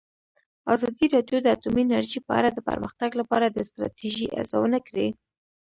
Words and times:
ازادي 0.73 1.05
راډیو 1.15 1.37
د 1.41 1.47
اټومي 1.55 1.81
انرژي 1.85 2.19
په 2.27 2.31
اړه 2.39 2.49
د 2.53 2.59
پرمختګ 2.69 3.11
لپاره 3.21 3.45
د 3.49 3.57
ستراتیژۍ 3.69 4.27
ارزونه 4.39 4.77
کړې. 4.87 5.07